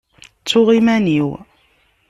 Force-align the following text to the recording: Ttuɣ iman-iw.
Ttuɣ 0.41 0.67
iman-iw. 0.77 1.29